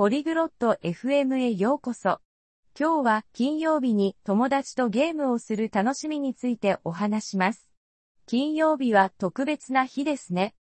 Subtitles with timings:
[0.00, 2.22] ポリグロット FM へようこそ。
[2.74, 7.68] 今日は金曜日に友達とゲームをする楽しみについてお話します。
[8.24, 10.54] 金曜日は特別な日ですね。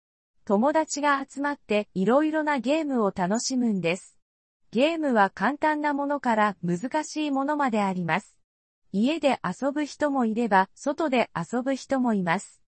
[0.44, 4.18] 友達が集まっていろいろなゲームを楽しむんです。
[4.72, 8.36] ゲームは簡単なものから難しいものまであります。
[8.90, 12.60] 家で遊ぶ人もいれば、外で遊ぶ人もいます。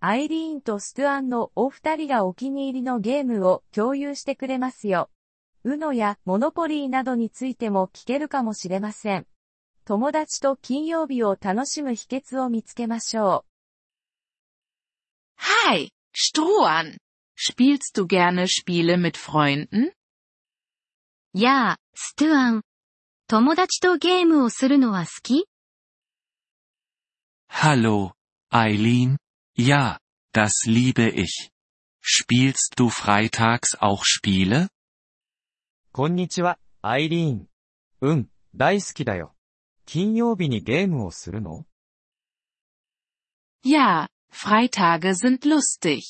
[0.00, 5.10] アイリーンとストゥアンのお二人がお気に入りのゲームを共有してくれますよ。
[5.66, 9.26] ウノやモノポリーなどについても聞けるかもしれません。
[9.86, 13.46] 友達と金曜日を楽しむ秘訣を見つけましょ
[15.38, 15.70] う。
[15.70, 16.98] Hi, Strohan.
[17.36, 19.92] Spielst du gerne Spiele mit Freunden?
[21.32, 22.62] やあ、ストゥアン。
[23.26, 25.46] 友達とゲームをするのは好き
[27.48, 28.12] Hallo,
[28.52, 29.16] Eileen.
[29.56, 29.98] Ja,
[30.34, 31.50] das liebe ich.
[32.02, 34.68] Spielst du freitags auch Spiele?
[35.96, 37.48] こんにちは、アイリーン。
[38.00, 39.32] うん、大好きだよ。
[39.86, 41.66] 金曜日にゲームをするの
[43.64, 46.02] Ja, Freitage sind lustig.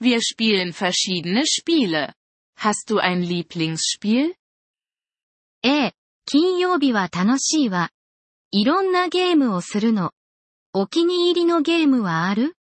[0.00, 2.12] Wir spielen verschiedene Spiele.
[2.56, 4.36] Hast du ein Lieblingsspiel?
[5.64, 7.90] ええ、金曜日は楽しいわ。
[8.52, 10.12] いろんなゲームをするの。
[10.72, 12.56] お気に入りのゲームはある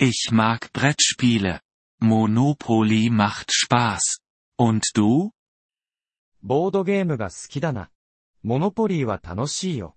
[0.00, 1.60] Ich mag Brettspiele.
[2.00, 4.22] Monopoly macht Spaß.
[4.57, 5.31] Und du?
[6.41, 7.89] ボードゲームが好きだな。
[8.43, 9.95] モノポリーは楽しいよ。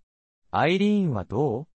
[0.50, 1.66] アイリーンはどう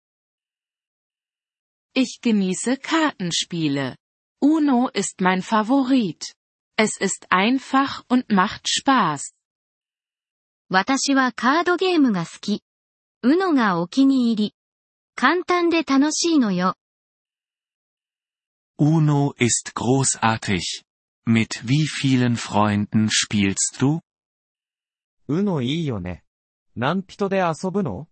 [1.93, 3.97] Ich genieße Kartenspiele.
[4.41, 6.33] Uno ist mein Favorit.
[6.77, 9.35] Es ist einfach und macht Spaß.
[10.69, 12.63] 私はカードゲームが好き。
[13.23, 14.55] うのがお気に入り。
[15.15, 16.75] 簡単で楽しいのよ。
[18.79, 20.84] Uno ist großartig.
[21.25, 24.01] Mit wie vielen Freunden spielst du?
[25.27, 26.23] Uno いいよね。
[26.75, 28.07] 何人で遊ぶの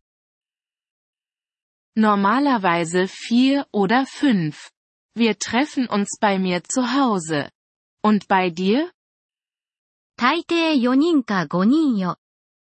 [1.98, 4.72] Normalerweise vier oder fünf.
[5.16, 7.52] Wir treffen uns bei mir zu Hause.
[8.02, 8.92] Und bei dir?
[10.16, 12.18] 大抵4人か5人よ。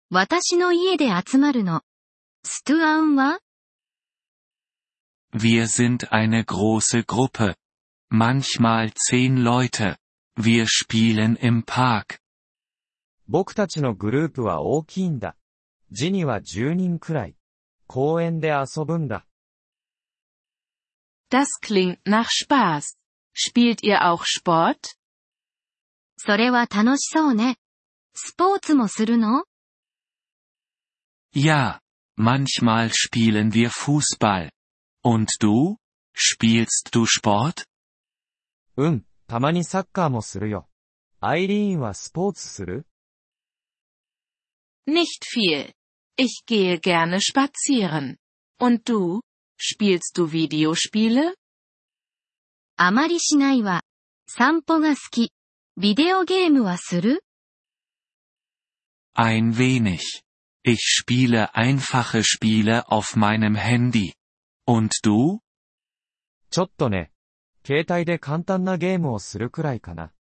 [0.09, 1.81] 私の家で集まるの。
[2.43, 3.39] ストゥアンは
[5.33, 7.55] Wir sind eine große Gruppe.
[8.11, 9.97] Manchmal zehn Leute.
[10.37, 12.19] Wir spielen im Park.
[13.27, 15.35] 僕たちのグループは大きいんだ。
[15.91, 17.35] ジには10人くらい。
[17.87, 19.25] 公園で遊ぶんだ。
[21.29, 22.97] Das klingt nach Spaß.
[23.33, 24.95] Spielt ihr auch Sport?
[26.17, 27.57] それは楽しそうね。
[28.13, 29.45] スポーツもするの
[31.33, 31.79] Ja,
[32.17, 34.51] manchmal spielen wir Fußball.
[35.03, 35.77] Und du?
[36.13, 37.65] Spielst du Sport?
[38.75, 40.67] うん、 たまにサッカーもするよ。
[41.19, 42.85] アイリーンはスポーツする
[44.87, 45.73] Nicht viel.
[46.17, 48.17] Ich gehe gerne spazieren.
[48.59, 49.21] Und du?
[49.59, 51.35] Spielst du Videospiele?
[52.77, 53.83] あまりしないわ。
[54.27, 55.31] 散歩が好き。
[55.77, 57.23] ビデオゲームはする
[59.15, 60.23] Ein wenig.
[60.63, 64.13] Ich spiele einfache Spiele auf meinem Handy.
[64.65, 65.39] Und du?
[66.49, 67.11] ちょっとね。
[67.66, 70.12] 携帯で簡単なゲームをするくらいかな。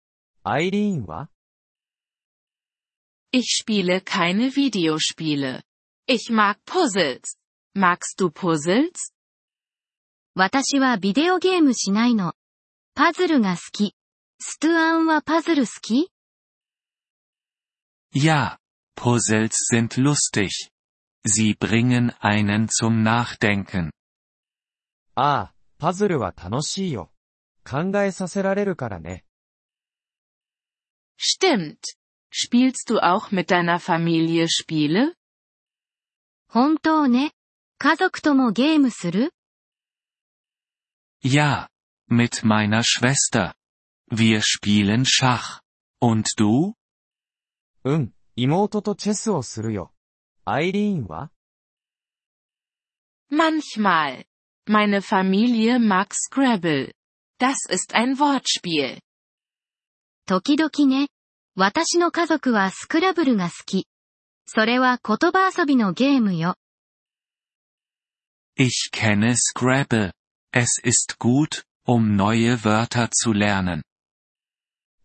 [0.44, 1.28] アイリーンは
[3.32, 5.60] Ich spiele keine Videospiele.
[6.06, 7.36] Ich mag Puzzles.
[7.76, 9.12] Magst du Puzzles?
[10.34, 12.32] 私はビデオゲームしないの。
[12.94, 13.94] パズルが好き。
[14.40, 16.10] ストゥアンはパズル好き
[18.14, 18.56] Ja,
[18.96, 20.70] Puzzles sind lustig.
[21.26, 23.90] Sie bringen einen zum Nachdenken.
[25.14, 27.10] ああ、パズルは楽しいよ。
[27.63, 29.25] 考えさせられるからね。
[31.17, 31.77] Stimmt.
[32.31, 35.13] Spielst du auch mit deiner Familie Spiele?
[36.47, 37.31] 本当ね。
[37.77, 39.31] 家族ともゲームする
[41.21, 41.67] Ja,
[42.09, 43.53] mit meiner Schwester.
[44.11, 45.61] Wir spielen Schach.
[46.01, 46.73] Und du?
[47.83, 49.93] うん、妹とチェスをするよ。
[50.45, 51.31] アイリーンは
[53.31, 54.25] Manchmal.
[54.67, 56.93] Meine Familie mag Scrabble.
[57.39, 58.99] Das ist ein Wortspiel.
[60.25, 61.07] 時々ね。
[61.55, 63.87] 私の家族はスクラブルが好き。
[64.45, 66.55] それは言葉遊びのゲームよ。
[68.55, 70.11] Ich kenne Scrabble.
[70.51, 73.83] Es ist gut, um neue Wörter zu lernen.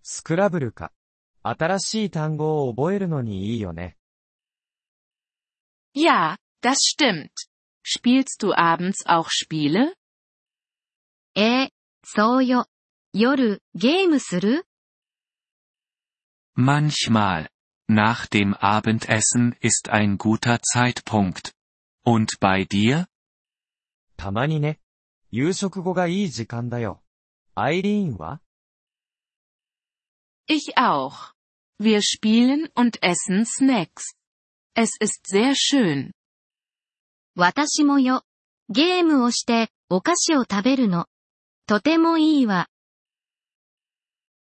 [0.02, 0.92] スクラブルか。
[1.42, 3.96] 新しい単語を覚えるのにいいよね。
[5.94, 7.30] Ja, das stimmt.
[7.84, 9.94] Spielst du abends auch Spiele?
[11.34, 11.72] ええ、
[12.08, 12.66] そうよ。
[13.12, 14.66] 夜、ゲームする
[16.56, 17.48] Manchmal.
[17.88, 21.52] Nach dem Abendessen ist ein guter Zeitpunkt.
[22.04, 23.06] Und bei dir?
[24.16, 24.80] たまにね。
[25.30, 27.02] 夕食後がいい時間だよ。
[27.54, 28.40] アイリーンは
[30.46, 31.32] Ich auch.
[31.80, 34.14] Wir spielen und essen Snacks.
[34.74, 36.12] Es ist sehr schön.
[37.36, 38.22] 私もよ。
[38.68, 41.06] ゲームをして、お菓子を食べるの。
[41.68, 42.68] とてもいいわ。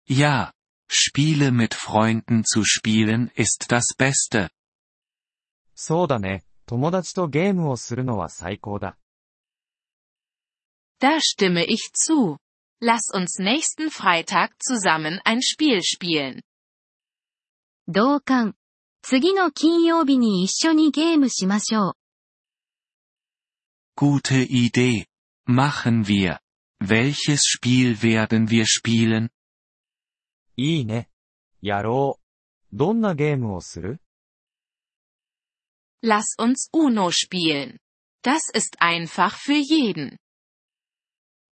[0.08, 0.52] Ja.
[0.88, 4.50] Spiele mit Freunden zu spielen ist das Beste.
[5.74, 6.44] そうだね。
[6.68, 8.98] 友達とゲームをするのは最高だ。
[11.00, 12.38] Da stimme ich zu.
[12.82, 16.42] Lass uns nächsten Freitag zusammen ein Spiel spielen.
[17.88, 18.56] 同感。
[19.02, 21.94] 次の金曜日に一緒にゲームしましょう。
[23.96, 25.06] Gute Idee.
[25.48, 26.40] Machen wir.
[26.80, 29.30] Welches Spiel werden wir spielen?
[30.58, 31.10] いいね。
[31.62, 32.76] やろう。
[32.76, 34.00] どんなゲームをする
[36.04, 37.80] Lass uns Uno spielen.
[38.24, 40.18] Das ist einfach für jeden.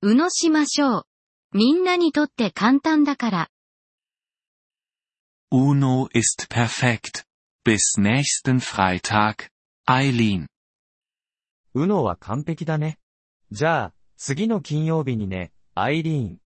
[0.02, 1.06] うのしましょう。
[1.52, 3.50] みんなにとって簡単だから。
[5.52, 7.24] Uno ist perfekt.
[7.64, 9.50] Bis nächsten Freitag.
[9.86, 10.46] Eileen.
[11.74, 12.98] うのは完璧だね。
[13.52, 16.39] じゃあ、 次の金曜日にね、アイリーン。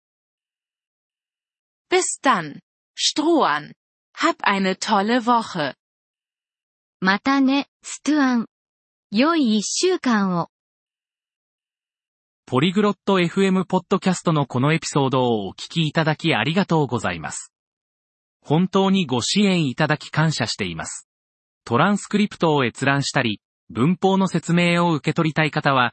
[1.90, 2.60] Bis dann.
[2.96, 3.72] Strohan.
[4.16, 5.74] Hab eine tolle Woche.
[7.00, 8.46] またね、ストゥアン。
[9.10, 10.48] 良い一週間を。
[12.46, 17.52] ポリグロット FM ポッドキャストのこのエピソードをお聞きいただきありがとうございます。
[18.40, 21.06] 本当にご支援いただき感謝しています。
[21.66, 25.92] トランスクリプトを閲覧したり、文法の説明を受け取りたい方は、